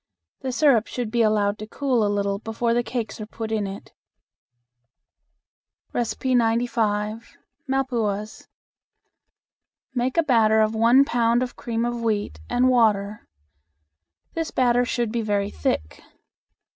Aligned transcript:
The 0.41 0.51
syrup 0.51 0.87
should 0.87 1.11
be 1.11 1.21
allowed 1.21 1.59
to 1.59 1.67
cool 1.67 2.03
a 2.03 2.09
little 2.09 2.39
before 2.39 2.73
the 2.73 2.81
cakes 2.81 3.21
are 3.21 3.27
put 3.27 3.51
in 3.51 3.67
it. 3.67 3.91
95. 5.93 7.37
Malpuas. 7.67 8.47
Make 9.93 10.17
a 10.17 10.23
batter 10.23 10.59
of 10.61 10.73
one 10.73 11.05
pound 11.05 11.43
of 11.43 11.55
cream 11.55 11.85
of 11.85 12.01
wheat 12.01 12.39
and 12.49 12.67
water. 12.69 13.27
This 14.33 14.49
batter 14.49 14.85
should 14.85 15.11
be 15.11 15.21
very 15.21 15.51
thick. 15.51 16.01